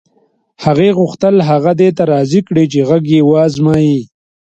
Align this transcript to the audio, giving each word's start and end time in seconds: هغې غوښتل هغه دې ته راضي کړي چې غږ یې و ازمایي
هغې 0.63 0.89
غوښتل 0.97 1.35
هغه 1.49 1.71
دې 1.79 1.89
ته 1.97 2.03
راضي 2.13 2.39
کړي 2.47 2.65
چې 2.71 2.79
غږ 2.89 3.03
یې 3.15 3.21
و 3.27 3.31
ازمایي 3.47 3.99